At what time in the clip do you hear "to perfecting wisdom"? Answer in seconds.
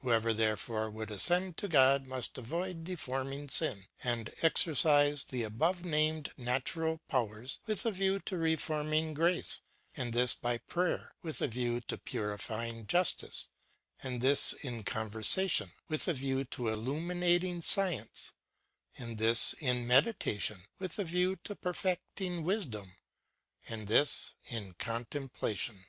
21.44-22.96